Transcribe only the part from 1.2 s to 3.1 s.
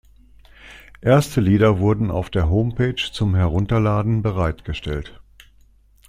Lieder wurden auf der Homepage